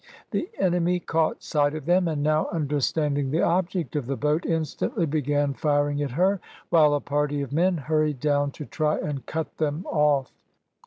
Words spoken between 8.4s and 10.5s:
to try and cut them off.